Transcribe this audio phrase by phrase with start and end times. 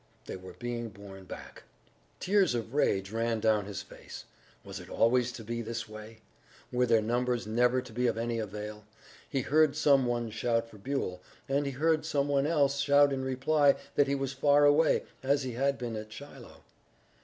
[0.25, 1.61] They were being borne back.
[2.19, 4.25] Tears of rage ran down his face.
[4.65, 6.21] Was it always to be this way?
[6.71, 8.85] Were their numbers never to be of any avail?
[9.29, 13.23] He heard some one shout for Buell, and he heard some one else shout in
[13.23, 16.63] reply that he was far away, as he had been at Shiloh.